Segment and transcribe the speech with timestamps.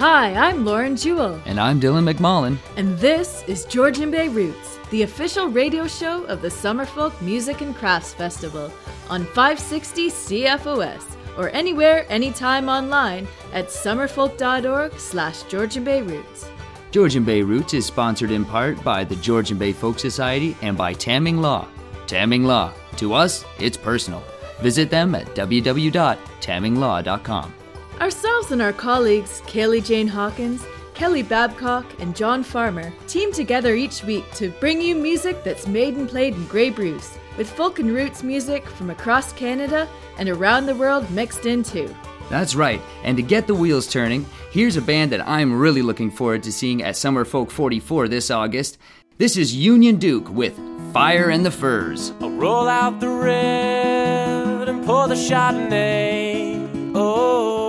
[0.00, 1.38] Hi, I'm Lauren Jewell.
[1.44, 2.56] And I'm Dylan McMullen.
[2.78, 7.76] And this is Georgian Bay Roots, the official radio show of the Summerfolk Music and
[7.76, 8.72] Crafts Festival
[9.10, 11.04] on 560 CFOS
[11.36, 16.48] or anywhere, anytime online at summerfolk.org slash Georgian Bay Roots.
[16.92, 20.94] Georgian Bay Roots is sponsored in part by the Georgian Bay Folk Society and by
[20.94, 21.68] Tamming Law.
[22.06, 22.72] Tamming Law.
[22.96, 24.22] To us, it's personal.
[24.62, 27.54] Visit them at www.tamminglaw.com.
[28.00, 30.64] Ourselves and our colleagues, Kaylee Jane Hawkins,
[30.94, 35.96] Kelly Babcock, and John Farmer, team together each week to bring you music that's made
[35.96, 39.86] and played in Grey Bruce, with folk and roots music from across Canada
[40.16, 41.94] and around the world mixed in too.
[42.30, 46.10] That's right, and to get the wheels turning, here's a band that I'm really looking
[46.10, 48.78] forward to seeing at Summerfolk 44 this August.
[49.18, 50.58] This is Union Duke with
[50.94, 52.14] Fire and the Furs.
[52.22, 56.92] I'll roll out the red and pour the Chardonnay.
[56.94, 57.59] Oh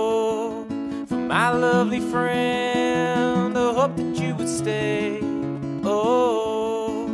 [1.32, 3.56] my lovely friend.
[3.56, 5.18] I hope that you would stay.
[5.82, 7.06] Oh,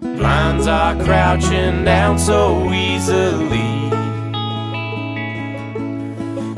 [0.00, 3.72] blinds are crouching down so easily.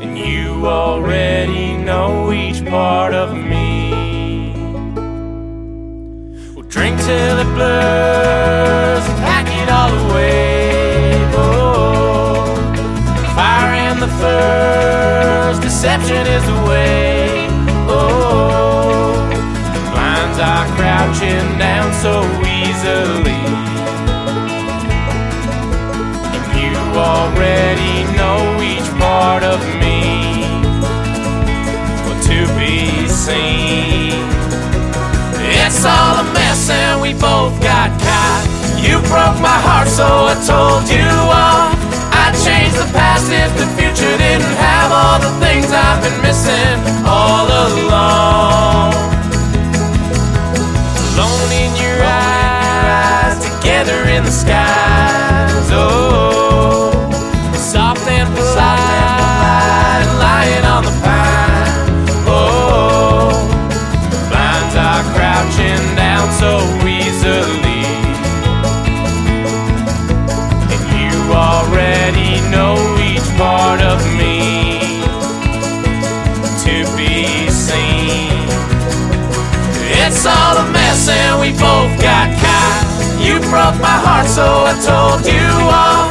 [0.03, 4.53] And you already know each part of me.
[6.53, 11.13] We'll drink till it blurs and pack it all away.
[11.33, 12.45] Oh,
[13.35, 14.11] fire and the
[15.49, 17.47] furs, deception is the way.
[17.87, 19.13] Oh,
[19.95, 23.41] lines are crouching down so easily.
[26.35, 30.41] And you already know each part of me.
[32.05, 34.27] Well, to be seen.
[35.41, 38.45] It's all a mess and we both got caught.
[38.77, 41.75] You broke my heart, so I told you off.
[42.11, 44.58] I'd change the past if the future didn't
[45.21, 48.93] the things I've been missing all along.
[51.13, 54.98] Alone in your eyes, together in the skies.
[81.49, 82.85] We both got caught.
[83.19, 86.05] You broke my heart, so I told you all.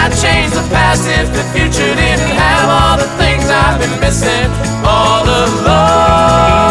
[0.00, 4.48] I'd change the past if the future didn't have all the things I've been missing
[4.84, 6.67] all along.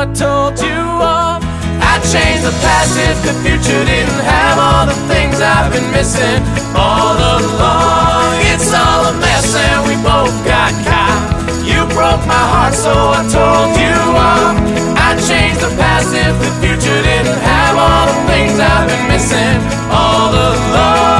[0.00, 0.80] I told you
[1.84, 6.40] i changed the past if the future didn't have all the things I've been missing
[6.72, 8.32] all along.
[8.48, 11.20] It's all a mess and we both got caught.
[11.68, 14.56] You broke my heart, so I told you off.
[15.04, 19.60] I'd change the past if the future didn't have all the things I've been missing
[19.92, 21.19] all along.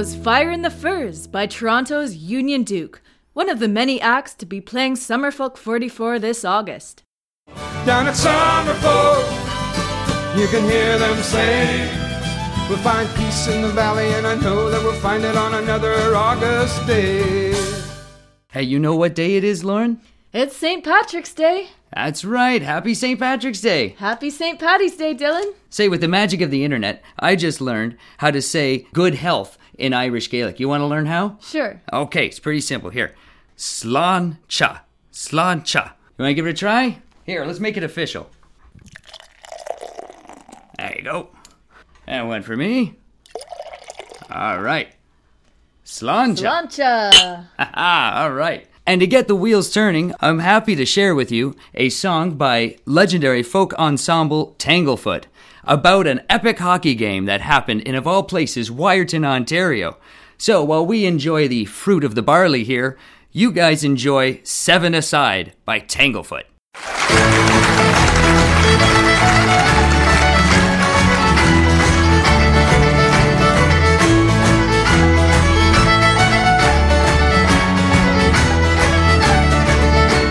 [0.00, 3.02] Was Fire in the Furs by Toronto's Union Duke,
[3.34, 7.02] one of the many acts to be playing Summerfolk 44 this August.
[7.84, 9.28] Down at Summerfolk,
[10.38, 11.86] you can hear them say,
[12.66, 15.92] We'll find peace in the valley, and I know that we'll find it on another
[16.16, 17.52] August day.
[18.52, 20.00] Hey, you know what day it is, Lauren?
[20.32, 20.82] It's St.
[20.82, 21.68] Patrick's Day.
[21.92, 22.62] That's right.
[22.62, 23.18] Happy St.
[23.18, 23.96] Patrick's Day.
[23.98, 24.58] Happy St.
[24.58, 25.52] Patty's Day, Dylan.
[25.68, 29.58] Say, with the magic of the internet, I just learned how to say good health
[29.80, 30.60] in Irish Gaelic.
[30.60, 31.38] You want to learn how?
[31.40, 31.80] Sure.
[31.92, 32.90] Okay, it's pretty simple.
[32.90, 33.14] Here.
[33.56, 34.84] Slán cha.
[35.12, 35.94] Slán cha.
[36.18, 36.98] You want to give it a try?
[37.24, 38.30] Here, let's make it official.
[40.78, 41.28] There you go.
[42.06, 42.96] And one for me.
[44.30, 44.92] All right.
[45.84, 46.38] Sláinte.
[46.38, 47.46] Sláinte.
[47.74, 48.66] All right.
[48.86, 52.76] And to get the wheels turning, I'm happy to share with you a song by
[52.86, 55.24] legendary folk ensemble Tanglefoot
[55.70, 59.96] about an epic hockey game that happened in, of all places, Wiarton, Ontario.
[60.36, 62.98] So while we enjoy the fruit of the barley here,
[63.30, 66.42] you guys enjoy Seven Aside by Tanglefoot.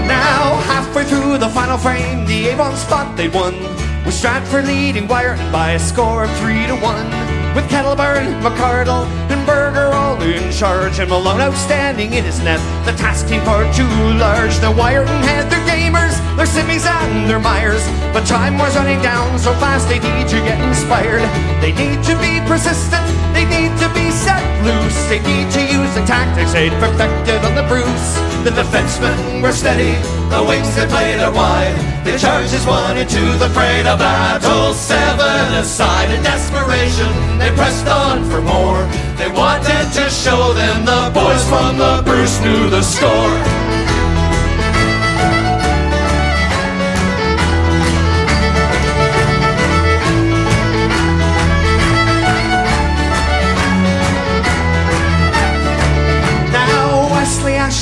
[0.05, 3.78] Now, halfway through the final frame, the Avons thought they'd won.
[4.09, 7.05] With Stratford leading Wiarton by a score of three to one.
[7.53, 12.57] With Kettleburn, McCardle, and Berger all in charge, and Malone outstanding in his net.
[12.87, 13.85] The task team far too
[14.17, 14.57] large.
[14.65, 17.85] The Wiarton had their gamers, their simmies, and their Myers.
[18.11, 21.21] But time was running down so fast they need to get inspired.
[21.61, 23.05] They need to be persistent,
[23.37, 24.97] they need to be set loose.
[25.05, 28.09] They need to the tactics they'd perfected on the Bruce.
[28.43, 29.93] The defensemen were steady,
[30.29, 31.75] the wings they played it wide.
[32.05, 36.11] The charges one into the fray, the battle seven aside.
[36.11, 38.81] In desperation, they pressed on for more.
[39.17, 43.58] They wanted to show them the boys from the Bruce knew the score.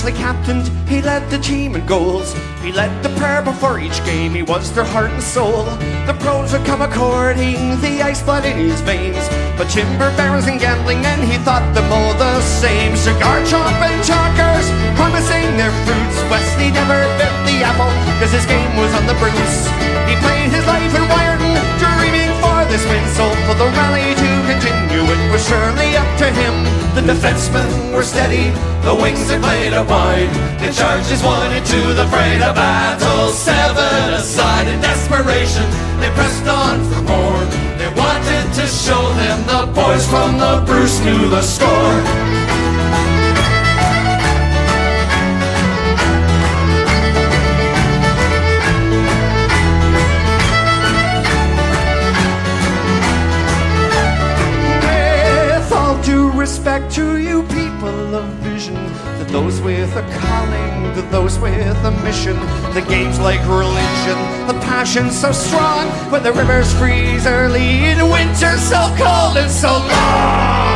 [0.07, 2.33] Ashley captained, he led the team in goals.
[2.63, 5.65] He led the prayer before each game, he was their heart and soul.
[6.07, 9.27] The pros would come according, the ice blood in his veins.
[9.57, 12.95] But timber barons and gambling men, he thought them all the same.
[12.95, 16.17] Cigar chopping talkers, promising their fruits.
[16.31, 17.91] Wesley never bit the apple,
[18.23, 19.67] cause his game was on the Bruce.
[20.07, 21.26] He played his life in Wiarton,
[22.83, 23.07] for.
[23.17, 26.53] So for the rally to continue, it was surely up to him.
[26.93, 28.49] The defensemen were steady,
[28.81, 30.29] the wings had played it wide.
[30.59, 34.67] The charges won into the fray, the battle seven aside.
[34.67, 35.65] In desperation,
[35.99, 37.43] they pressed on for more.
[37.77, 42.26] They wanted to show them the boys from the Bruce knew the score.
[56.67, 61.91] Respect to you people of vision, to those with a calling, to those with a
[62.03, 62.35] mission.
[62.73, 64.17] The game's like religion,
[64.47, 69.71] the passion so strong, when the rivers freeze early in winter, so cold and so
[69.71, 70.66] long.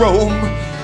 [0.00, 0.32] Roam.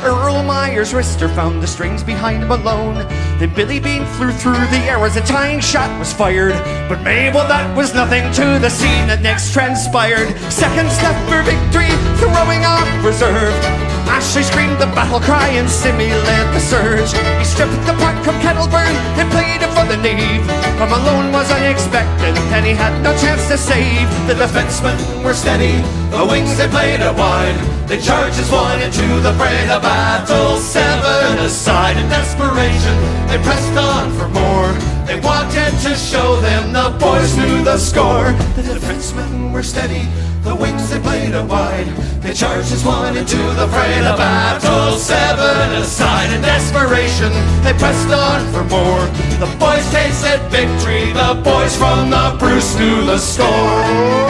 [0.05, 2.97] Earl Myers Rister found the strings behind Malone.
[3.39, 6.53] Then Billy Bean flew through the air as a tying shot was fired.
[6.87, 10.29] But Mabel, that was nothing to the scene that next transpired.
[10.53, 13.86] Seconds left for victory, throwing off reserve.
[14.09, 17.13] Ashley screamed the battle cry and Simmy led the surge.
[17.39, 20.47] He stripped the puck from Kettleburn and played it for the knave.
[20.79, 24.09] But Malone was unexpected and he had no chance to save.
[24.27, 25.77] The defensemen were steady,
[26.11, 27.57] the wings they played it wide.
[27.89, 31.97] They charged as one into the fray, the battle seven aside.
[31.97, 32.97] In desperation,
[33.29, 34.73] they pressed on for more.
[35.07, 38.33] They wanted to show them the boys knew the score.
[38.57, 40.09] The defensemen were steady,
[40.47, 41.89] the wings they played it wide.
[42.23, 46.33] They charged as one into the fray, the battle seven aside.
[46.33, 47.33] In desperation,
[47.65, 49.05] they pressed on for more.
[49.43, 54.26] The boys tasted victory, the boys from the Bruce knew the score.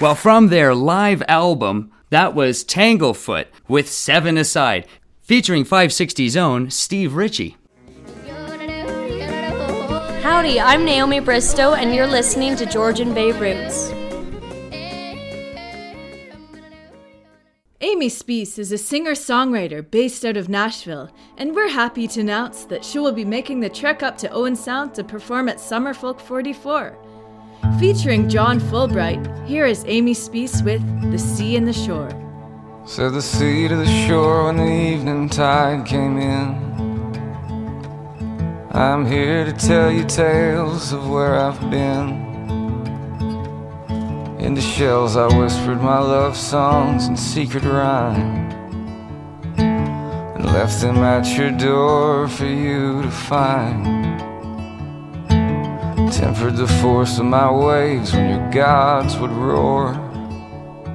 [0.00, 4.86] Well, from their live album, that was Tanglefoot with Seven Aside,
[5.20, 7.58] featuring 560's own Steve Ritchie.
[10.22, 13.92] Howdy, I'm Naomi Bristow, and you're listening to Georgian Bay Roots.
[17.82, 22.64] Amy Speace is a singer songwriter based out of Nashville, and we're happy to announce
[22.64, 26.22] that she will be making the trek up to Owen Sound to perform at Summerfolk
[26.22, 26.96] 44.
[27.78, 32.10] Featuring John Fullbright, here is Amy Speace with The Sea and the Shore.
[32.86, 36.70] Said the sea to the shore when the evening tide came in.
[38.72, 42.28] I'm here to tell you tales of where I've been.
[44.40, 48.50] Into shells I whispered my love songs in secret rhyme
[49.58, 54.29] And left them at your door for you to find
[56.10, 59.94] Tempered the force of my waves when your gods would roar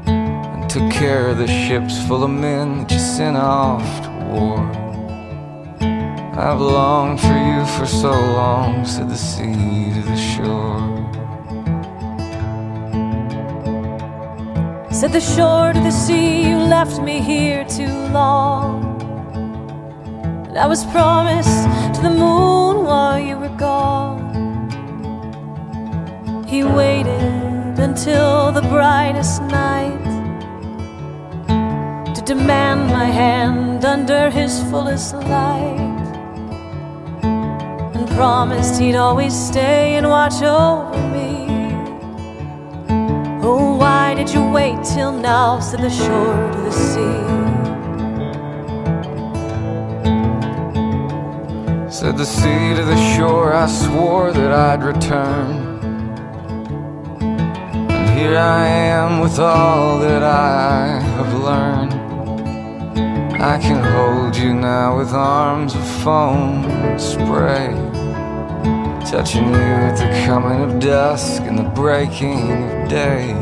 [0.06, 4.60] And took care of the ships full of men that you sent off to war
[6.38, 10.96] I've longed for you for so long, said the sea to the shore
[14.92, 19.02] Said the shore to the sea, you left me here too long.
[20.48, 21.64] And I was promised
[21.96, 24.25] to the moon while you were gone.
[26.56, 30.06] He waited until the brightest night
[32.16, 36.06] to demand my hand under his fullest light.
[37.94, 41.46] And promised he'd always stay and watch over me.
[43.44, 45.60] Oh, why did you wait till now?
[45.60, 47.26] said the shore to the sea.
[51.92, 55.65] Said the sea to the shore, I swore that I'd return.
[58.16, 61.94] Here I am with all that I have learned.
[63.42, 67.76] I can hold you now with arms of foam and spray.
[69.12, 73.34] Touching you at the coming of dusk and the breaking of day.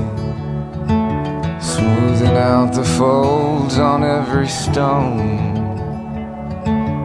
[1.62, 5.54] Smoothing out the folds on every stone.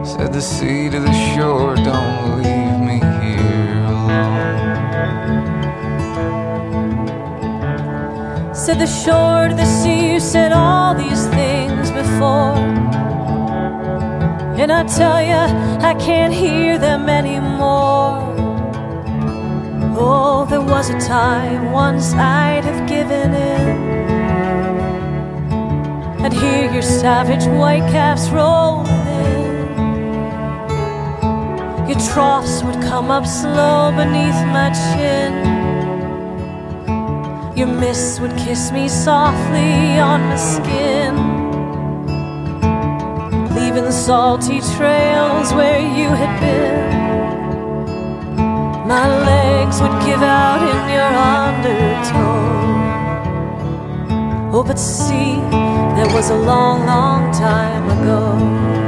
[0.03, 2.58] Said the sea to the shore, don't leave
[8.69, 12.53] Said the shore to the sea, you said all these things before.
[14.61, 15.41] And I tell you,
[15.83, 18.21] I can't hear them anymore.
[19.97, 23.79] Oh, there was a time once I'd have given in.
[26.23, 29.47] I'd hear your savage white caps rolling in.
[31.89, 35.58] Your troughs would come up slow beneath my chin.
[37.59, 41.13] Your mists would kiss me softly on my skin,
[43.53, 46.89] leaving salty trails where you had been.
[48.87, 51.11] My legs would give out in your
[51.43, 52.37] undertow.
[54.53, 55.35] Oh, but see,
[55.97, 58.78] that was a long, long time ago.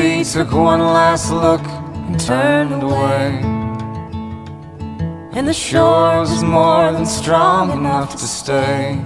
[0.00, 1.64] Sea took one last look
[2.06, 3.26] and turned away.
[5.36, 8.98] And the Shore was more than strong enough to stay.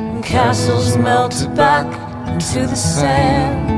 [0.00, 1.86] and castles melted back
[2.32, 3.68] into the sand.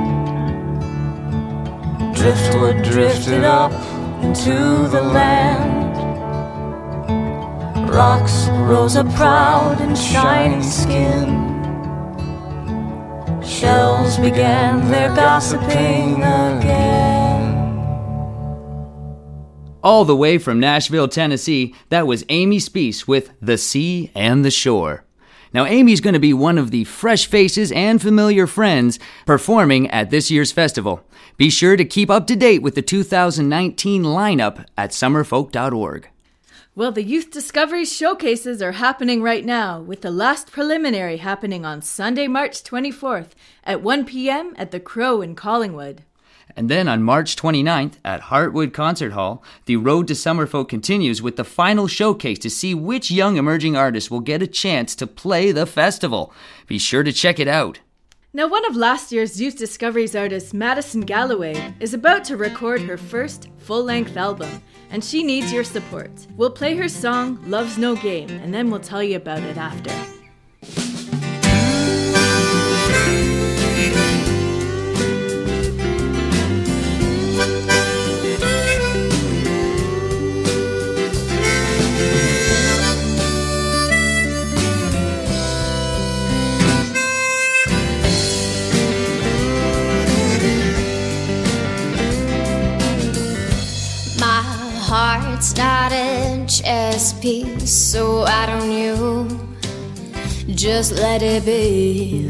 [2.15, 3.75] Driftwood drifted up
[4.25, 4.57] into
[4.95, 5.93] the land.
[7.99, 8.37] Rocks
[8.71, 11.43] rose up proud and shiny skin.
[14.13, 17.59] Shells began their gossiping again.
[19.83, 24.51] All the way from Nashville, Tennessee, that was Amy Speace with The Sea and the
[24.51, 25.05] Shore.
[25.55, 30.11] Now, Amy's going to be one of the fresh faces and familiar friends performing at
[30.11, 31.05] this year's festival.
[31.37, 36.12] Be sure to keep up to date with the 2019 lineup at summerfolk.org.
[36.75, 41.83] Well, the Youth Discovery showcases are happening right now, with the last preliminary happening on
[41.83, 44.55] Sunday, March 24th at 1 p.m.
[44.57, 46.03] at the Crow in Collingwood.
[46.57, 51.37] And then on March 29th at Heartwood Concert Hall, the Road to Summerfolk continues with
[51.37, 55.53] the final showcase to see which young emerging artists will get a chance to play
[55.53, 56.33] the festival.
[56.67, 57.81] Be sure to check it out.
[58.33, 62.97] Now, one of last year's Youth Discoveries artists, Madison Galloway, is about to record her
[62.97, 66.11] first full length album, and she needs your support.
[66.37, 69.91] We'll play her song, Love's No Game, and then we'll tell you about it after.
[100.63, 102.29] Just let it be?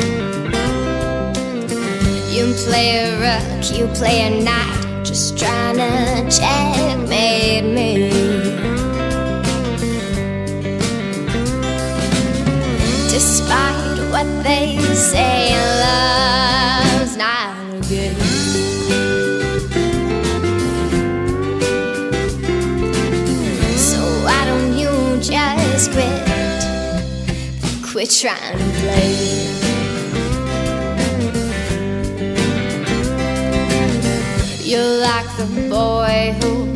[2.35, 8.09] You play a rook, you play a knight, just trying to checkmate me.
[13.11, 16.32] Despite what they say, love's
[28.21, 29.49] Play.
[34.61, 36.75] You're like the boy who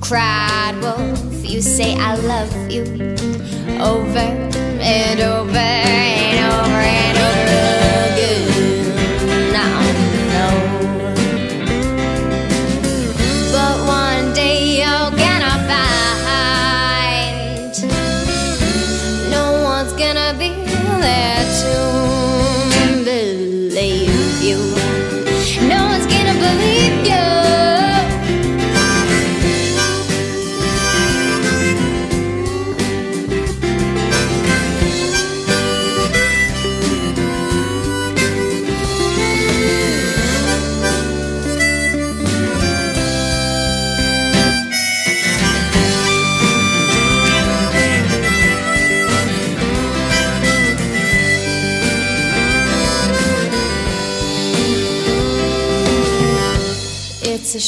[0.00, 1.48] cried wolf.
[1.48, 2.82] You say I love you
[3.80, 4.18] over
[4.80, 6.31] and over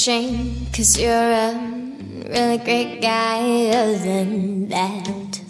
[0.05, 1.55] shame, cause you're a
[2.29, 5.41] really great guy other than that.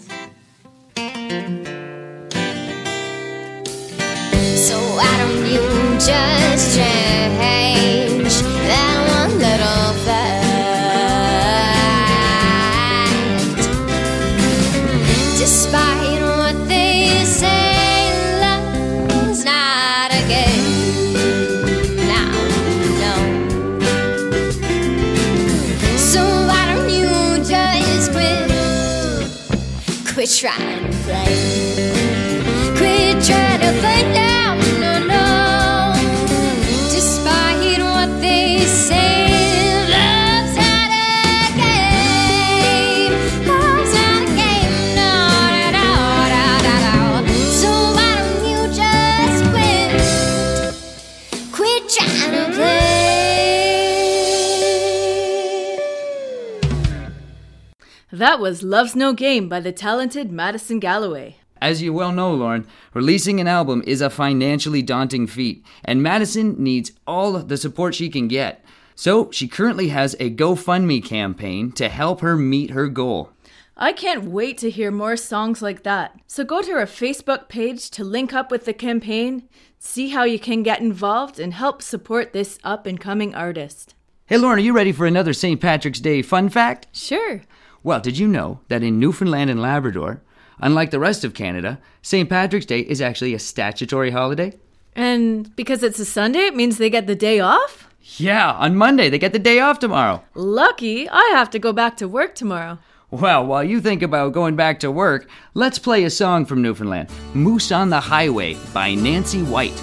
[4.55, 5.59] So why don't you
[5.99, 6.44] just
[58.35, 61.37] That was Love's No Game by the talented Madison Galloway.
[61.61, 66.61] As you well know, Lauren, releasing an album is a financially daunting feat, and Madison
[66.61, 68.61] needs all the support she can get.
[68.93, 73.29] So, she currently has a GoFundMe campaign to help her meet her goal.
[73.77, 76.19] I can't wait to hear more songs like that.
[76.27, 79.47] So go to our Facebook page to link up with the campaign,
[79.79, 83.95] see how you can get involved, and help support this up and coming artist.
[84.25, 85.61] Hey, Lauren, are you ready for another St.
[85.61, 86.87] Patrick's Day fun fact?
[86.91, 87.41] Sure.
[87.85, 90.19] Well, did you know that in Newfoundland and Labrador,
[90.57, 92.27] unlike the rest of Canada, St.
[92.27, 94.53] Patrick's Day is actually a statutory holiday?
[94.95, 97.87] And because it's a Sunday, it means they get the day off?
[98.17, 100.23] Yeah, on Monday, they get the day off tomorrow.
[100.33, 102.79] Lucky, I have to go back to work tomorrow.
[103.11, 107.11] Well, while you think about going back to work, let's play a song from Newfoundland
[107.35, 109.79] Moose on the Highway by Nancy White.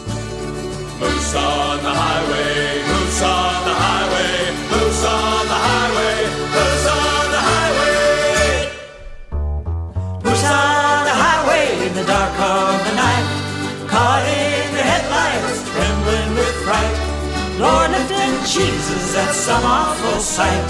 [0.99, 2.52] Moose on the highway,
[12.03, 13.29] the dark of the night,
[13.87, 16.99] caught in the headlights, trembling with fright.
[17.61, 20.69] Lord lifting Jesus, that's some awful sight.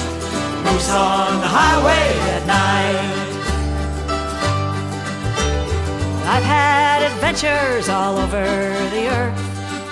[0.64, 3.32] Moose on the highway at night.
[6.34, 8.44] I've had adventures all over
[8.92, 9.40] the earth.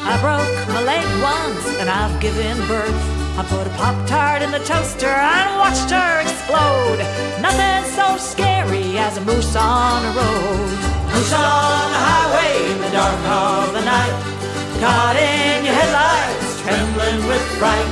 [0.04, 3.00] I broke my leg once and I've given birth.
[3.38, 7.00] I put a Pop Tart in the toaster and watched her explode.
[7.40, 10.99] Nothing so scary as a moose on a road.
[11.12, 14.14] Moose on the highway in the dark of the night.
[14.80, 17.90] Caught in your headlights, trembling with fright.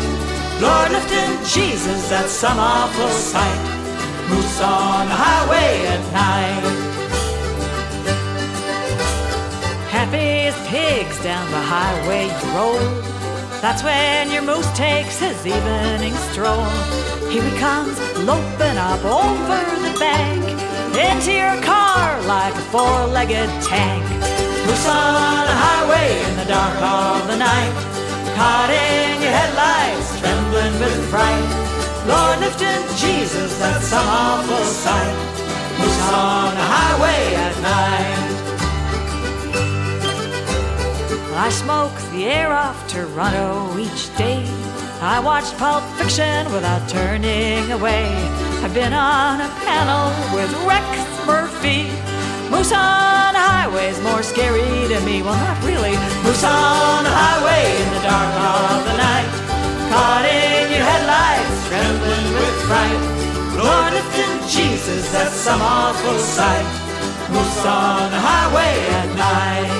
[0.60, 3.62] Lord lifting Jesus, that's some awful sight.
[4.28, 6.88] Moose on the highway at night.
[9.88, 12.78] Happy as pigs down the highway you roll.
[13.60, 16.64] That's when your moose takes his evening stroll.
[17.28, 20.57] Here he comes, loping up over the bank,
[20.98, 24.04] into your car like a four-legged tank.
[24.66, 27.72] Loose on a highway in the dark of the night,
[28.34, 31.48] caught in your headlights, trembling with fright.
[32.06, 35.16] Lord, lifting Jesus, that's some awful sight.
[35.78, 38.28] Loose on a highway at night.
[41.38, 44.44] I smoke the air off Toronto each day.
[45.00, 48.47] I watch Pulp Fiction without turning away.
[48.60, 50.84] I've been on a panel with Rex
[51.26, 51.90] Murphy.
[52.50, 55.22] Moose on highway's more scary to me.
[55.22, 55.94] Well, not really.
[56.24, 59.30] Moose on the highway in the dark of the night.
[59.92, 63.02] Caught in your headlights, trembling with fright.
[63.62, 66.66] Lord, it's in Jesus, that's some awful sight.
[67.30, 69.70] Moose on the highway at night.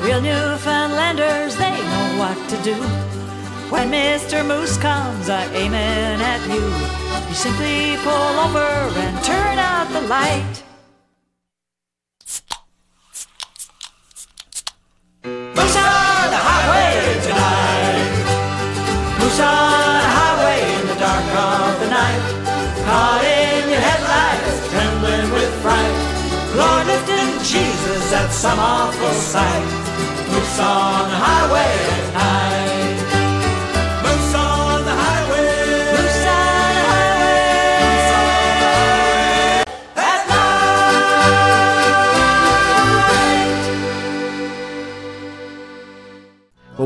[0.00, 3.05] Real Newfoundlanders, they know what to do.
[3.68, 4.46] When Mr.
[4.46, 6.62] Moose comes a aiming at you,
[7.28, 8.62] you simply pull over
[9.02, 10.62] and turn out the light.
[15.24, 16.94] Moose on the highway
[17.26, 18.06] tonight.
[19.18, 22.22] Moose on the highway in the dark of the night.
[22.86, 25.96] Caught in your headlights, trembling with fright.
[26.54, 29.66] Lord lifting Jesus, that's some awful sight.
[30.30, 32.75] Moose on the highway at night.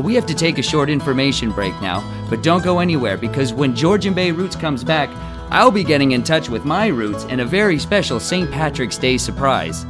[0.01, 3.53] Well, we have to take a short information break now, but don't go anywhere because
[3.53, 5.11] when Georgian Bay Roots comes back,
[5.51, 8.49] I'll be getting in touch with my roots and a very special St.
[8.49, 9.85] Patrick's Day surprise.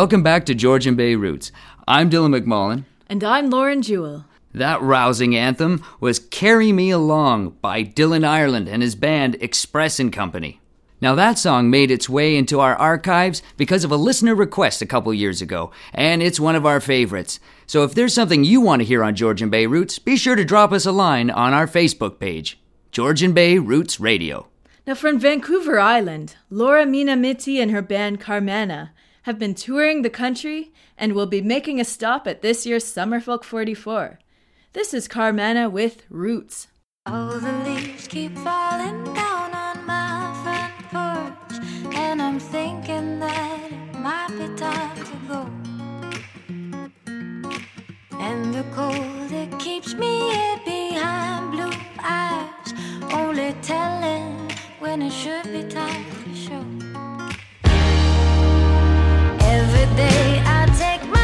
[0.00, 1.52] Welcome back to Georgian Bay Roots.
[1.86, 2.84] I'm Dylan McMullen.
[3.10, 4.24] And I'm Lauren Jewell.
[4.54, 10.10] That rousing anthem was Carry Me Along by Dylan Ireland and his band Express and
[10.10, 10.58] Company.
[11.02, 14.86] Now, that song made its way into our archives because of a listener request a
[14.86, 17.38] couple years ago, and it's one of our favorites.
[17.66, 20.46] So, if there's something you want to hear on Georgian Bay Roots, be sure to
[20.46, 22.58] drop us a line on our Facebook page,
[22.90, 24.46] Georgian Bay Roots Radio.
[24.86, 28.92] Now, from Vancouver Island, Laura Mina Minamiti and her band Carmanah
[29.30, 33.44] have been touring the country and will be making a stop at this year's Summerfolk
[33.44, 34.18] 44.
[34.72, 36.66] This is Carmanah with Roots.
[37.06, 43.98] Oh, the leaves keep falling down on my front porch, and I'm thinking that it
[44.00, 45.48] might be time to go.
[48.18, 51.70] And the cold it keeps me here behind blue
[52.02, 52.74] eyes,
[53.12, 56.89] only telling when it should be time to show.
[59.90, 60.42] Every day.
[60.46, 61.19] I take my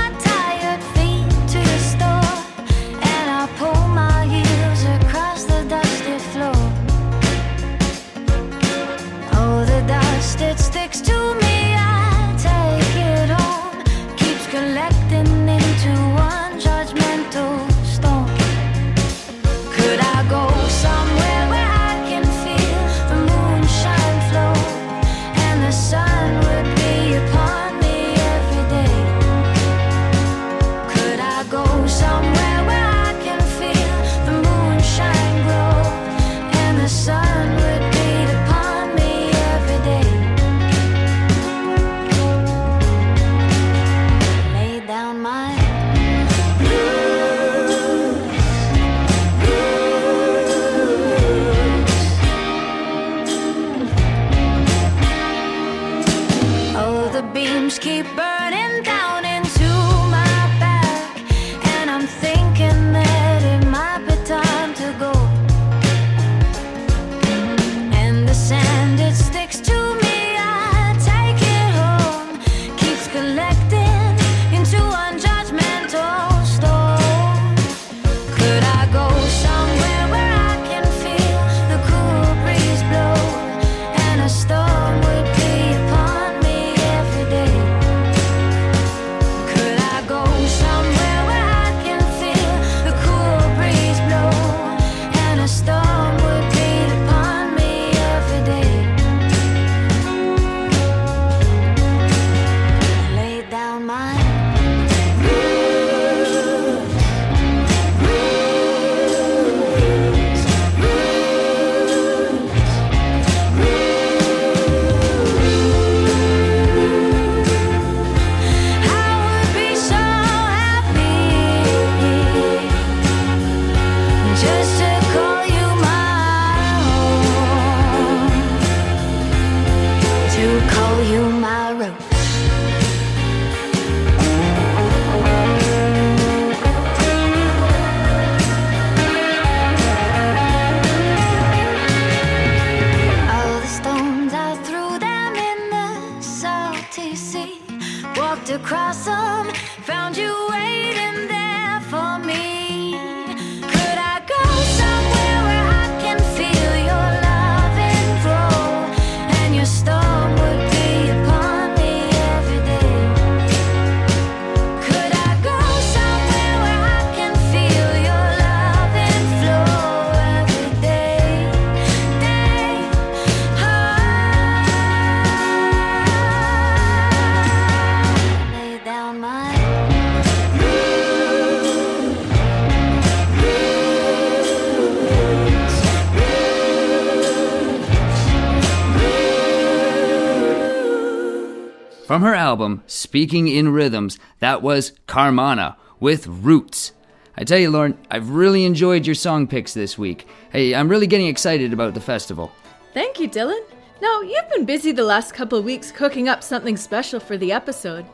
[192.16, 196.92] From her album, Speaking in Rhythms, that was Carmanah with Roots.
[197.36, 200.26] I tell you, Lauren, I've really enjoyed your song picks this week.
[200.48, 202.52] Hey, I'm really getting excited about the festival.
[202.94, 203.60] Thank you, Dylan.
[204.00, 208.06] Now, you've been busy the last couple weeks cooking up something special for the episode.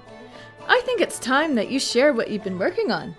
[0.66, 3.14] I think it's time that you share what you've been working on.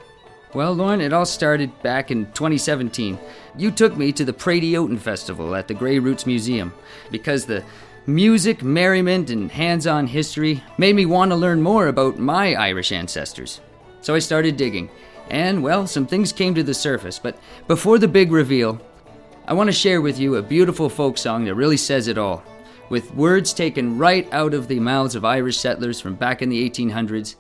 [0.54, 3.17] Well, Lauren, it all started back in 2017.
[3.58, 6.74] You took me to the Prady Oten Festival at the Grey Roots Museum
[7.10, 7.63] because the
[8.06, 12.92] music, merriment, and hands on history made me want to learn more about my Irish
[12.92, 13.62] ancestors.
[14.02, 14.89] So I started digging,
[15.30, 17.18] and well, some things came to the surface.
[17.20, 17.38] But
[17.68, 18.82] before the big reveal,
[19.48, 22.44] I want to share with you a beautiful folk song that really says it all.
[22.89, 26.70] with words taken right out of the mouths of Irish settlers from back in the
[26.70, 27.36] 1800s.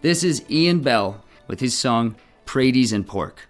[0.00, 2.14] This is Ian Bell with his song
[2.46, 3.48] Praties and Pork.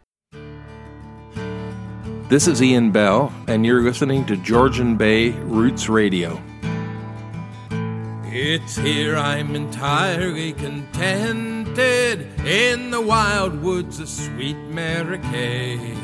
[2.28, 6.40] This is Ian Bell, and you're listening to Georgian Bay Roots Radio.
[8.34, 15.94] It's here I'm entirely contented in the wild woods of sweet Mary Kay.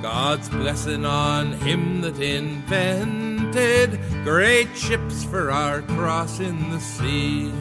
[0.00, 7.52] God's blessing on him that invented great ships for our crossing the sea.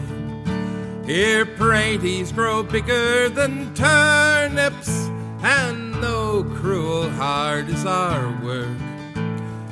[1.05, 5.09] Here praties grow bigger than turnips,
[5.43, 8.92] and no cruel hard is our work.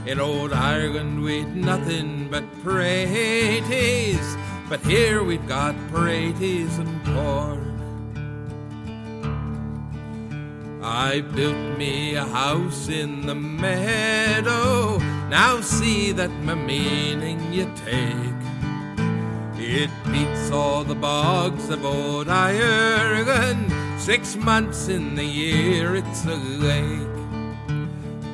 [0.05, 4.37] In old Ireland we'd nothing but praties,
[4.67, 7.59] but here we've got praties and pork.
[10.83, 14.97] I built me a house in the meadow,
[15.29, 18.41] now see that my meaning you take.
[19.63, 26.35] It beats all the bogs of old Ireland, six months in the year it's a
[26.35, 27.10] lake.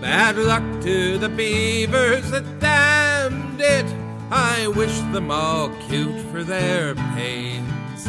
[0.01, 3.86] Bad luck to the beavers that damned it.
[4.29, 8.07] I wish them all cute for their pains.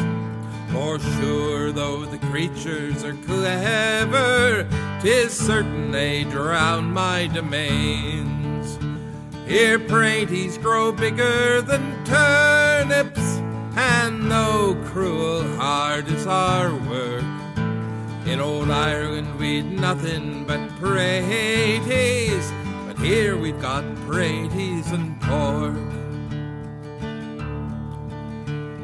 [0.71, 4.67] For sure, though the creatures are clever,
[5.01, 8.77] tis certain they drown my domains.
[9.47, 13.41] Here praties grow bigger than turnips,
[13.75, 17.28] and no cruel hard is our work.
[18.29, 22.45] In old Ireland we'd nothing but praties,
[22.85, 25.75] but here we've got praties and pork.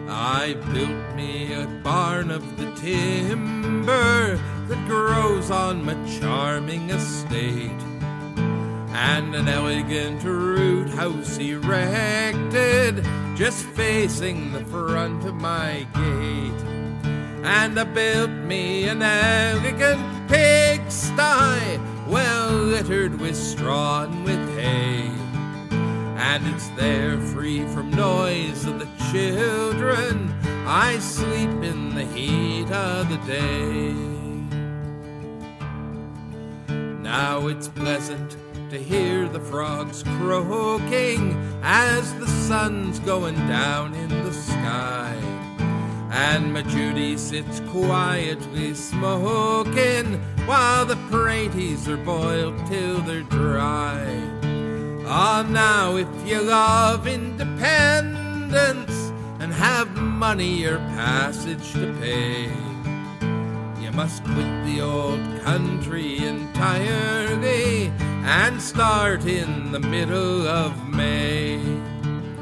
[0.10, 4.36] I built me a barn of the timber
[4.68, 7.84] that grows on my charming estate,
[8.90, 13.06] and an elegant root house erected
[13.36, 16.75] just facing the front of my gate.
[17.48, 25.12] And I built me an elegant pigsty, well littered with straw and with hay.
[26.18, 30.34] And it's there free from noise of the children.
[30.66, 33.94] I sleep in the heat of the day.
[37.00, 38.38] Now it's pleasant
[38.72, 45.45] to hear the frogs croaking as the sun's going down in the sky.
[46.12, 54.06] And my Judy sits quietly smoking while the praties are boiled till they're dry.
[55.08, 62.50] Ah, now if you love independence and have money or passage to pay,
[63.82, 67.92] you must quit the old country entirely
[68.26, 71.60] and start in the middle of May.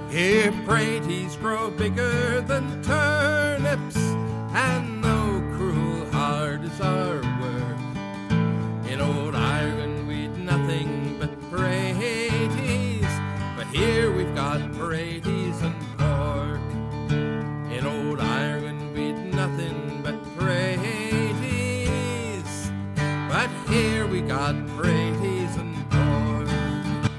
[0.09, 3.22] Here praties grow bigger than turnips,
[4.53, 6.05] and no cruel.
[8.87, 11.31] In old Ireland we'd nothing but
[13.57, 14.61] but here we've got
[15.63, 16.61] and pork.
[17.71, 20.23] In old Ireland we'd nothing but
[23.27, 24.53] but here we got
[25.57, 27.11] and pork.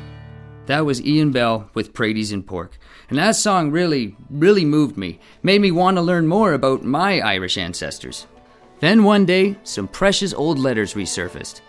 [0.66, 2.78] That was Ian Bell with Praties and Pork.
[3.08, 7.20] And that song really, really moved me, made me want to learn more about my
[7.20, 8.26] Irish ancestors.
[8.80, 11.60] Then one day, some precious old letters resurfaced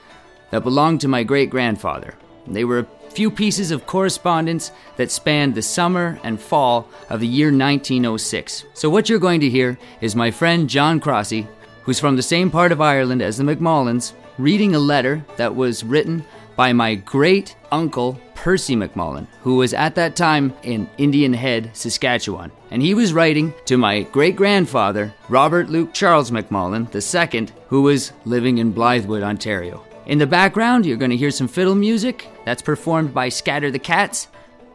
[0.52, 2.16] that belonged to my great grandfather.
[2.48, 7.28] They were a few pieces of correspondence that spanned the summer and fall of the
[7.28, 8.66] year 1906.
[8.74, 11.48] So, what you're going to hear is my friend John Crossy,
[11.84, 15.84] who's from the same part of Ireland as the McMullens, reading a letter that was
[15.84, 16.26] written
[16.56, 22.52] by my great uncle Percy McMullen, who was at that time in Indian Head, Saskatchewan.
[22.70, 28.14] And he was writing to my great grandfather, Robert Luke Charles McMullen II, who was
[28.26, 29.84] living in Blythewood, Ontario.
[30.06, 33.80] In the background, you're going to hear some fiddle music that's performed by Scatter the
[33.80, 34.28] Cats.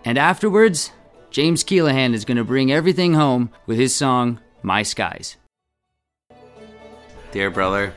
[0.05, 0.91] And afterwards,
[1.31, 5.37] James Keelaghan is going to bring everything home with his song, My Skies.
[7.31, 7.95] Dear brother,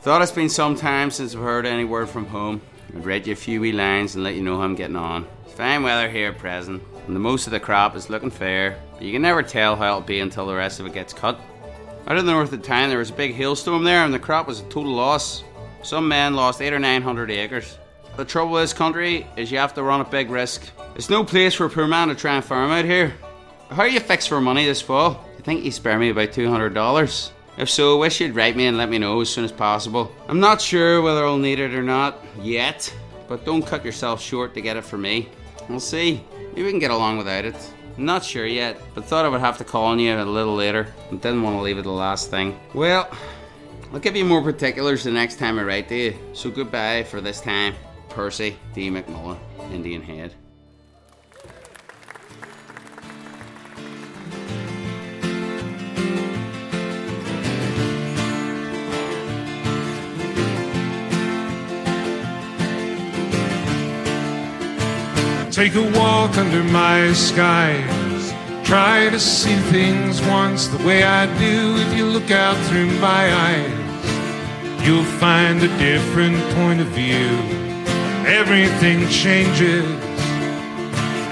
[0.00, 2.60] thought it's been some time since I've heard any word from home.
[2.94, 5.26] I'd read you a few wee lines and let you know how I'm getting on.
[5.44, 8.78] It's fine weather here at present, and the most of the crop is looking fair,
[8.92, 11.40] but you can never tell how it'll be until the rest of it gets cut.
[12.06, 14.46] Out of the north of town, there was a big hailstorm there, and the crop
[14.46, 15.44] was a total loss.
[15.82, 17.78] Some men lost eight or nine hundred acres.
[18.16, 20.68] The trouble with this country is you have to run a big risk.
[20.96, 23.14] It's no place for a poor man to try and farm out here.
[23.70, 25.24] How are you fixed for money this fall?
[25.36, 27.30] You think you spare me about two hundred dollars?
[27.58, 30.12] If so, wish you'd write me and let me know as soon as possible.
[30.28, 32.94] I'm not sure whether I'll need it or not yet,
[33.26, 35.28] but don't cut yourself short to get it for me.
[35.68, 36.22] We'll see.
[36.50, 37.56] Maybe we can get along without it.
[37.96, 40.54] I'm not sure yet, but thought I would have to call on you a little
[40.54, 40.94] later.
[41.10, 42.58] and didn't want to leave it the last thing.
[42.74, 43.10] Well,
[43.92, 46.18] I'll give you more particulars the next time I write to you.
[46.34, 47.74] So goodbye for this time.
[48.08, 48.88] Percy D.
[48.88, 49.38] McMullen,
[49.72, 50.32] Indian Head.
[65.50, 68.34] Take a walk under my skies.
[68.64, 71.76] Try to see things once the way I do.
[71.78, 77.30] If you look out through my eyes, you'll find a different point of view.
[78.26, 79.86] Everything changes.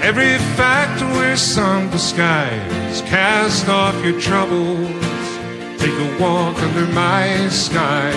[0.01, 3.01] Every fact wears some disguise.
[3.01, 4.89] Cast off your troubles.
[5.79, 8.11] Take a walk under my sky.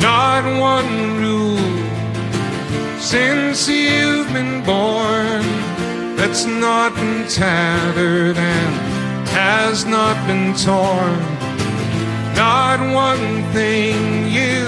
[0.00, 1.63] Not one rule
[2.98, 5.42] since you've been born
[6.16, 11.20] that's not been tattered and has not been torn.
[12.34, 14.66] Not one thing you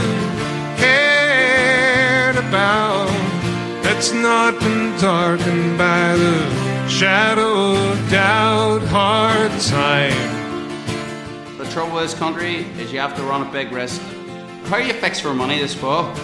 [0.77, 3.09] cared about
[3.83, 10.37] that's not been darkened by the shadow of doubt, hard time.
[11.59, 14.01] The trouble with country is you have to run a big risk.
[14.67, 16.15] How are you fixed for money this fall?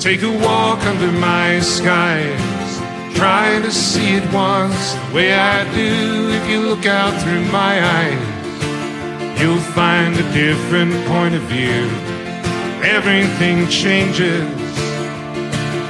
[0.00, 2.80] Take a walk under my skies.
[3.16, 6.30] Try to see it once the way I do.
[6.30, 11.88] If you look out through my eyes, you'll find a different point of view.
[12.82, 14.44] Everything changes.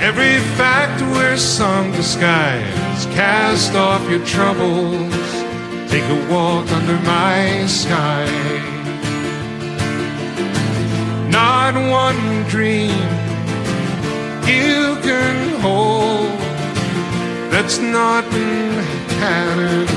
[0.01, 3.07] Every fact wears some disguise.
[3.17, 5.15] Cast off your troubles.
[5.91, 8.27] Take a walk under my sky.
[11.31, 13.25] Not one dream
[14.47, 16.39] you can hold
[17.55, 18.75] that's not been
[19.21, 19.89] tattered,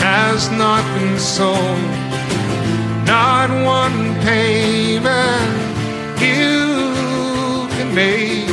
[0.00, 2.10] has not been sold.
[3.06, 5.70] Not one payment
[6.20, 8.44] you can make.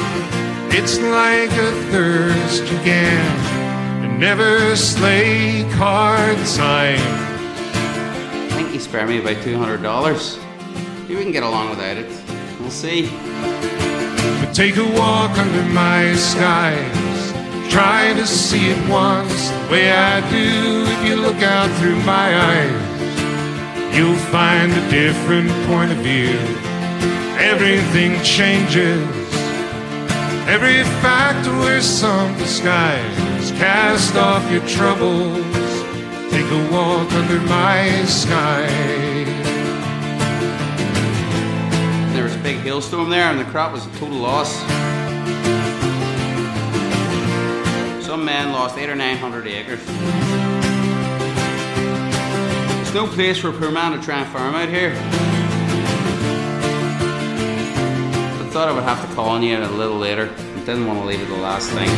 [0.71, 4.19] It's like a thirst again.
[4.19, 6.99] never slay hard time.
[6.99, 10.39] I think he spared me about $200.
[11.01, 12.09] Maybe we can get along without it.
[12.59, 13.76] We'll see.
[14.57, 17.31] Take a walk under my skies.
[17.71, 20.83] Try to see it once the way I do.
[20.93, 26.39] If you look out through my eyes, you'll find a different point of view.
[27.37, 29.07] Everything changes.
[30.49, 33.51] Every fact wears some disguise.
[33.61, 35.37] Cast off your troubles.
[36.31, 39.46] Take a walk under my sky.
[42.47, 44.53] Big hailstorm there, and the crop was a total loss.
[48.05, 49.85] Some men lost eight or nine hundred acres.
[52.75, 54.93] There's no place for a poor man to try and farm out here.
[58.31, 60.33] I thought I would have to call on you a little later.
[60.33, 61.89] I didn't want to leave it the last thing.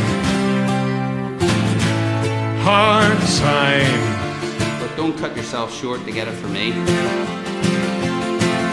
[2.62, 4.82] Hard time.
[4.82, 7.39] But don't cut yourself short to get it from me.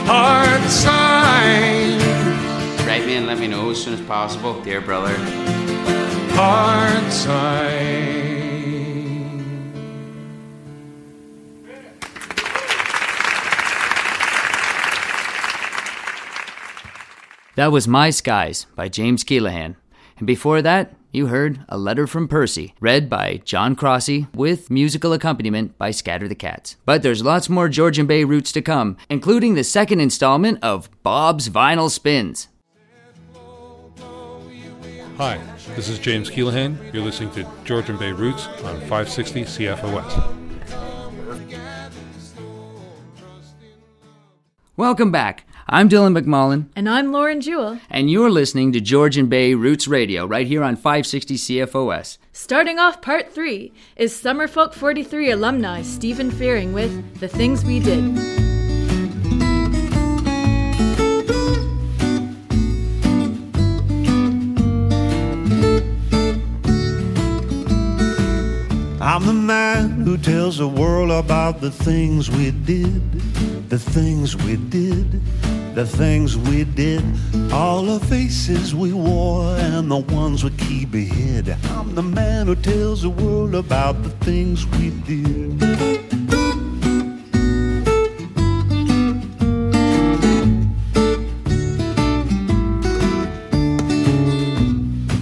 [0.08, 1.98] Hard time.
[2.86, 5.14] Write me and let me know as soon as possible, dear brother.
[6.34, 8.26] Hard time.
[17.56, 19.76] That was My Skies by James Keelaghan.
[20.18, 25.14] And before that, you heard A Letter from Percy, read by John Crossy, with musical
[25.14, 26.76] accompaniment by Scatter the Cats.
[26.84, 31.48] But there's lots more Georgian Bay roots to come, including the second installment of Bob's
[31.48, 32.48] Vinyl Spins.
[35.16, 35.40] Hi,
[35.74, 36.92] this is James Keelaghan.
[36.92, 40.36] You're listening to Georgian Bay Roots on 560 CFOS.
[44.76, 45.46] Welcome back.
[45.68, 47.80] I'm Dylan McMullen, And I'm Lauren Jewell.
[47.90, 52.18] and you're listening to Georgian Bay Roots Radio right here on 560 CFOS.
[52.32, 58.45] Starting off part three is Summerfolk 43 alumni Stephen Fearing with The Things We Did.
[69.16, 73.12] I'm the man who tells the world about the things we did,
[73.70, 75.22] the things we did,
[75.74, 77.02] the things we did,
[77.50, 81.56] all the faces we wore and the ones we keep hid.
[81.70, 85.62] I'm the man who tells the world about the things we did.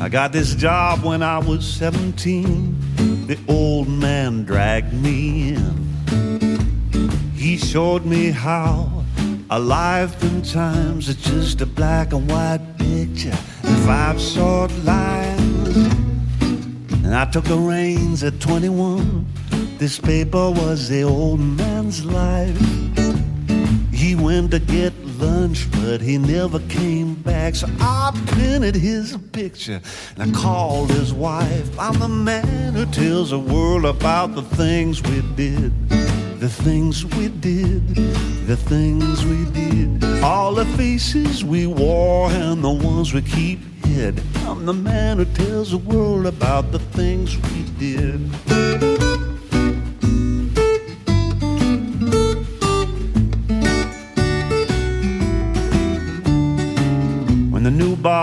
[0.00, 3.13] I got this job when I was 17.
[3.26, 7.32] The old man dragged me in.
[7.34, 9.04] He showed me how
[9.48, 15.76] a life in times is just a black and white picture and five short lines.
[17.02, 19.26] And I took the reins at 21.
[19.78, 22.58] This paper was the old man's life.
[23.90, 24.93] He went to get
[25.24, 27.54] lunch, but he never came back.
[27.54, 29.80] So I printed his picture
[30.16, 31.68] and I called his wife.
[31.78, 35.72] I'm the man who tells the world about the things we did.
[36.40, 37.94] The things we did,
[38.46, 40.04] the things we did.
[40.22, 44.20] All the faces we wore and the ones we keep hid.
[44.46, 49.13] I'm the man who tells the world about the things we did.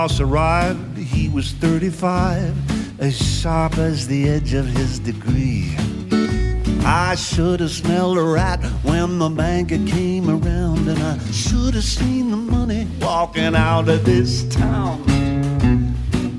[0.01, 5.75] Boss arrived, he was 35, as sharp as the edge of his degree.
[6.83, 11.83] I should have smelled a rat when the banker came around, and I should have
[11.83, 15.03] seen the money walking out of this town.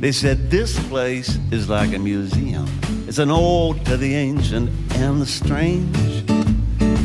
[0.00, 2.66] They said this place is like a museum.
[3.06, 6.31] It's an ode to the ancient and the strange.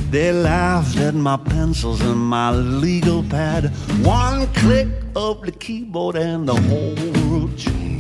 [0.10, 3.66] They laughed at my pencils and my legal pad.
[4.06, 6.96] One click of the keyboard and the whole
[7.30, 7.98] world changed.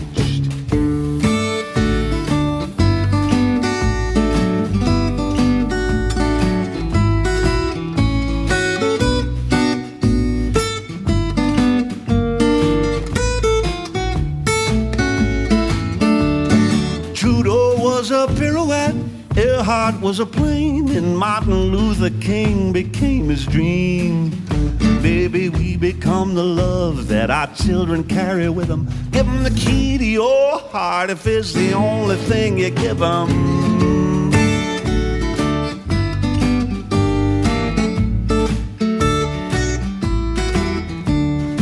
[17.14, 18.95] Trudeau was a pirouette,
[19.38, 24.31] Earhart was a plane, and Martin Luther King became his dream.
[25.03, 28.88] Baby, we become the love that our children carry with them.
[29.11, 33.29] Give them the key to your heart if it's the only thing you give them.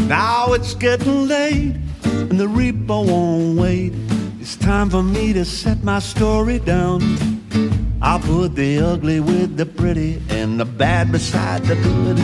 [0.08, 3.92] Now it's getting late, and the reaper won't wait.
[4.40, 7.35] It's time for me to set my story down.
[8.06, 12.18] I'll put the ugly with the pretty and the bad beside the good.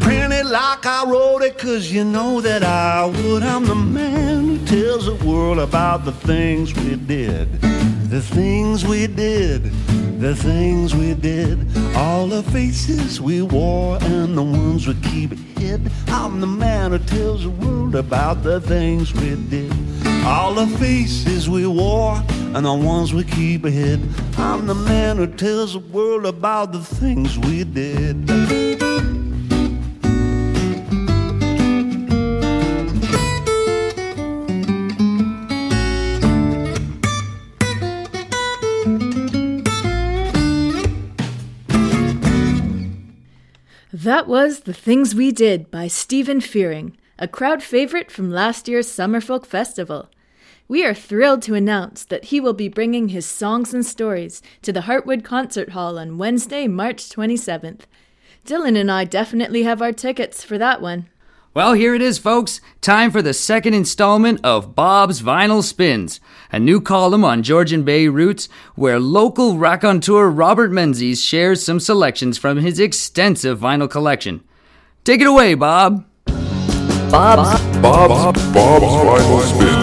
[0.00, 3.42] Print it like I wrote it, cause you know that I would.
[3.42, 7.60] I'm the man who tells the world about the things we did.
[8.08, 9.70] The things we did,
[10.20, 11.66] the things we did.
[11.96, 15.90] All the faces we wore and the ones we keep hid.
[16.08, 19.72] I'm the man who tells the world about the things we did.
[20.26, 22.22] All the faces we wore
[22.54, 24.00] and the ones we keep hid.
[24.36, 28.89] I'm the man who tells the world about the things we did.
[44.02, 48.88] That was The Things We Did by Stephen Fearing, a crowd favorite from last year's
[48.88, 50.08] Summerfolk Festival.
[50.68, 54.72] We are thrilled to announce that he will be bringing his songs and stories to
[54.72, 57.80] the Heartwood Concert Hall on Wednesday, March 27th.
[58.46, 61.10] Dylan and I definitely have our tickets for that one.
[61.52, 62.60] Well, here it is, folks.
[62.80, 66.20] Time for the second installment of Bob's Vinyl Spins,
[66.52, 72.38] a new column on Georgian Bay roots where local raconteur Robert Menzies shares some selections
[72.38, 74.44] from his extensive vinyl collection.
[75.02, 76.06] Take it away, Bob.
[76.26, 79.74] Bob's Bob's Bob's Vinyl Spin.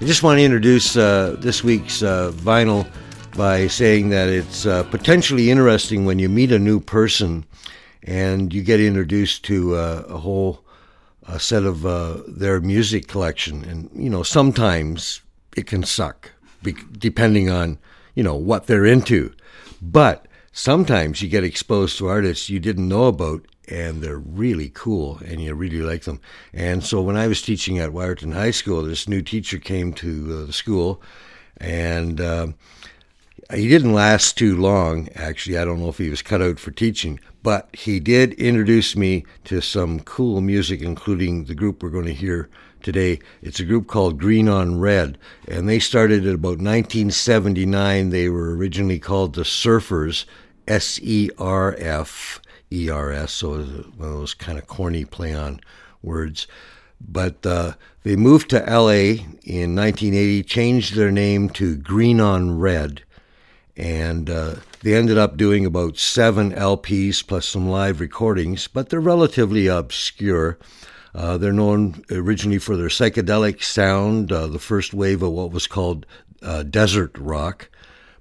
[0.00, 2.86] I just want to introduce uh, this week's uh, vinyl
[3.36, 7.44] by saying that it's uh, potentially interesting when you meet a new person
[8.02, 10.64] and you get introduced to uh, a whole
[11.26, 13.64] uh, set of uh, their music collection.
[13.64, 15.22] And, you know, sometimes
[15.56, 16.30] it can suck
[16.62, 17.78] be- depending on,
[18.14, 19.32] you know, what they're into.
[19.80, 25.18] But sometimes you get exposed to artists you didn't know about and they're really cool
[25.24, 26.20] and you really like them.
[26.52, 30.42] And so when I was teaching at Wiarton High School, this new teacher came to
[30.42, 31.00] uh, the school
[31.56, 32.54] and um,
[33.52, 35.58] he didn't last too long, actually.
[35.58, 39.24] I don't know if he was cut out for teaching, but he did introduce me
[39.44, 42.48] to some cool music, including the group we're going to hear
[42.82, 43.18] today.
[43.42, 48.10] It's a group called Green on Red, and they started at about 1979.
[48.10, 50.24] They were originally called the Surfers,
[50.66, 52.40] S E R F
[52.72, 55.60] E R S, so one of those kind of corny play on
[56.02, 56.46] words.
[57.00, 57.74] But uh,
[58.04, 63.02] they moved to LA in 1980, changed their name to Green on Red
[63.76, 69.00] And uh, they ended up doing about seven LPs plus some live recordings, but they're
[69.00, 70.58] relatively obscure.
[71.14, 75.66] Uh, they're known originally for their psychedelic sound, uh, the first wave of what was
[75.66, 76.06] called
[76.42, 77.68] uh, desert rock.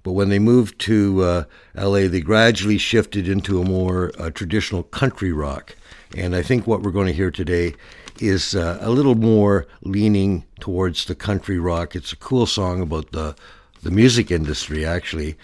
[0.04, 1.44] But when they moved to uh,
[1.76, 5.76] LA, they gradually shifted into a more uh, traditional country rock.
[6.18, 7.76] And I think what we're going to hear today
[8.20, 11.96] is a little more leaning towards the country rock.
[11.96, 13.36] It's a cool song about the,
[13.84, 15.38] the music industry, actually,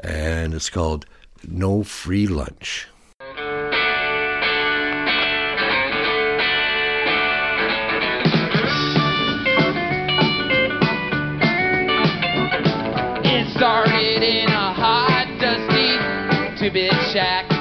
[0.00, 1.04] and it's called
[1.46, 2.88] No Free Lunch.
[13.24, 17.51] It started in a hot, dusty two-bit shack.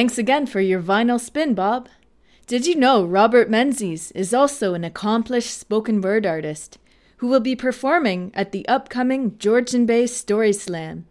[0.00, 1.86] Thanks again for your vinyl spin, Bob.
[2.46, 6.78] Did you know Robert Menzies is also an accomplished spoken word artist
[7.18, 11.04] who will be performing at the upcoming Georgian Bay Story Slam?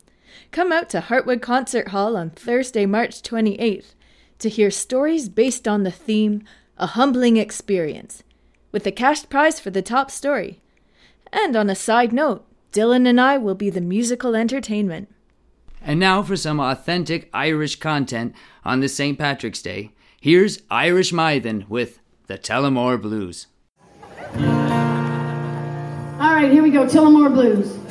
[0.50, 3.94] Come out to Heartwood Concert Hall on Thursday, March 28th
[4.40, 6.42] to hear stories based on the theme
[6.78, 8.24] A Humbling Experience,
[8.72, 10.62] with a cash prize for the top story.
[11.32, 15.10] And on a side note, Dylan and I will be the musical entertainment.
[15.82, 19.18] And now for some authentic Irish content on this St.
[19.18, 19.92] Patrick's Day.
[20.22, 23.48] Here's Irish Mythen with the Tullamore Blues.
[26.20, 26.86] All right, here we go.
[26.86, 27.89] Tullamore Blues.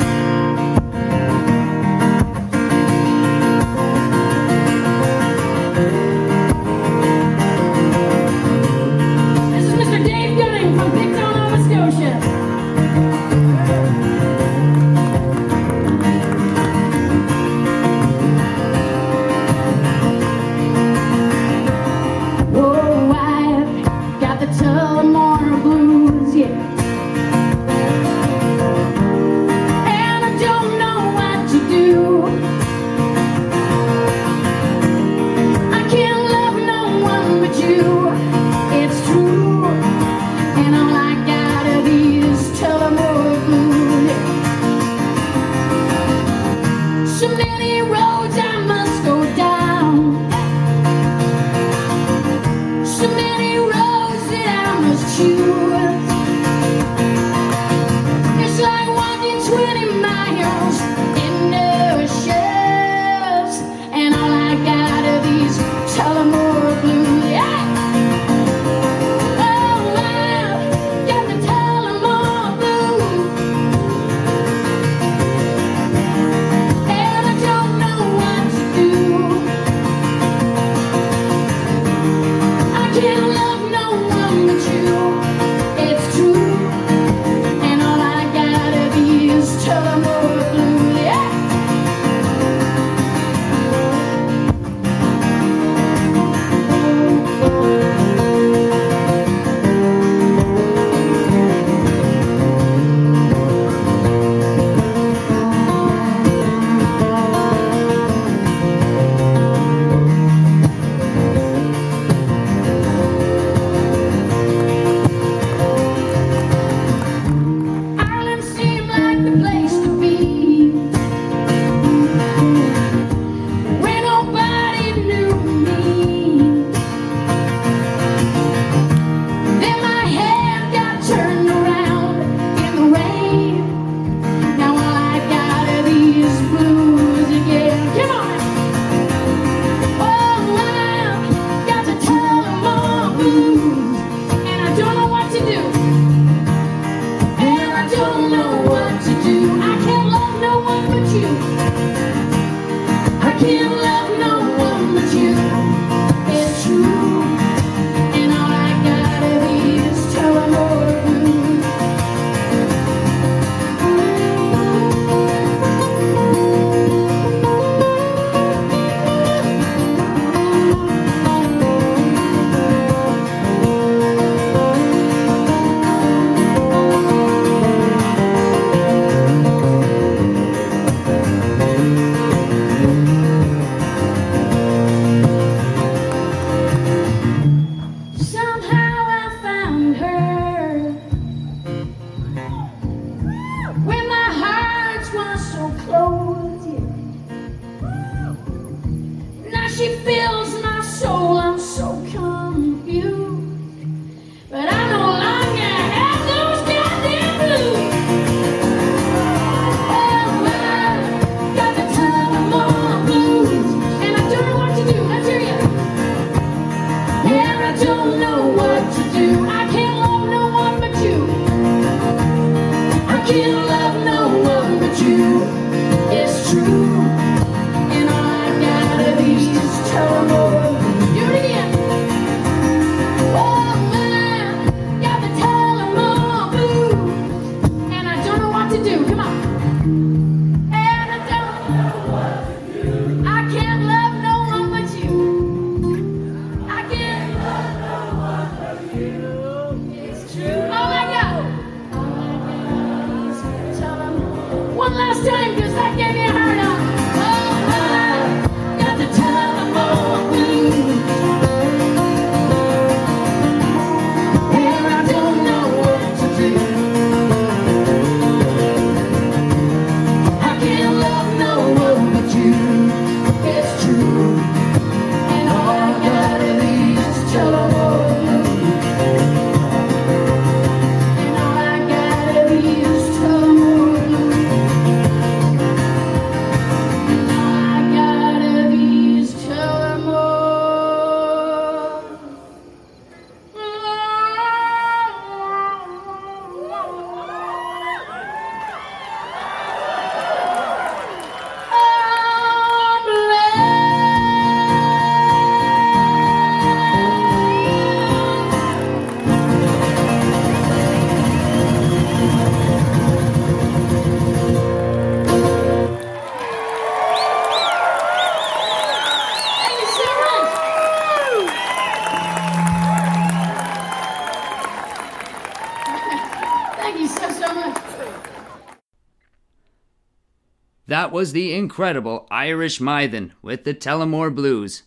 [331.08, 334.82] That was the incredible Irish Mythen with the Tullamore Blues.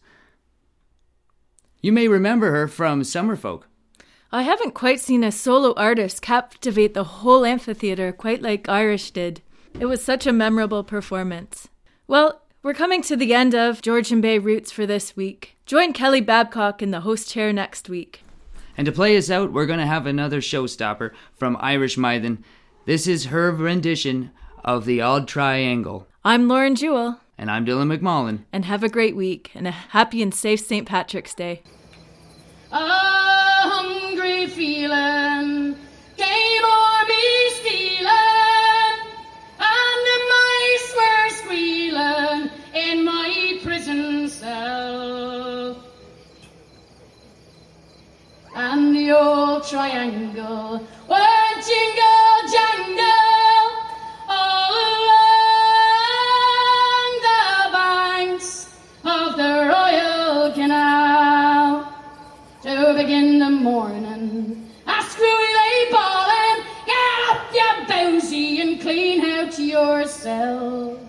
[1.81, 3.63] You may remember her from Summerfolk.
[4.31, 9.41] I haven't quite seen a solo artist captivate the whole amphitheater quite like Irish did.
[9.79, 11.69] It was such a memorable performance.
[12.05, 15.57] Well, we're coming to the end of Georgian Bay Roots for this week.
[15.65, 18.23] Join Kelly Babcock in the host chair next week.
[18.77, 22.43] And to play us out, we're going to have another showstopper from Irish Mythen.
[22.85, 24.29] This is her rendition
[24.63, 26.07] of The Auld Triangle.
[26.23, 28.43] I'm Lauren Jewell, And I'm Dylan McMullen.
[28.53, 30.87] and have a great week and a happy and safe St.
[30.87, 31.63] Patrick's Day.
[32.71, 35.75] A hungry feeling
[36.17, 38.97] came o'er me stealing,
[39.59, 45.81] and the mice were squealing in my prison cell.
[48.55, 53.20] And the old triangle went jingle jangle
[63.21, 64.69] begin the morning.
[64.87, 70.99] I screw lay ballin', get up, you bowsy, and clean out your cell.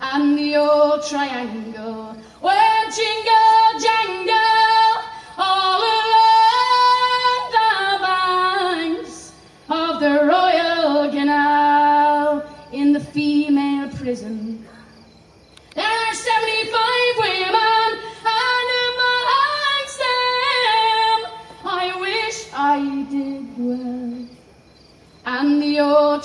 [0.00, 4.65] And the old triangle went jingle jangle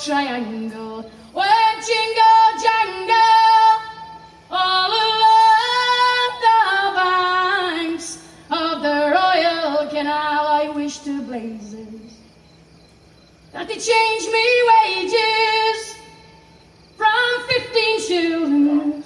[0.03, 3.81] triangle went jingle jangle
[4.49, 8.17] all along the banks
[8.49, 10.47] of the Royal Canal.
[10.47, 12.17] I wish to blazes
[13.53, 15.95] that they change me wages
[16.97, 19.05] from 15 shillings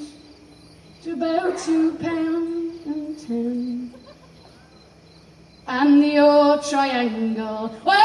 [1.04, 3.94] to about two pound and ten.
[5.68, 8.05] And the old triangle went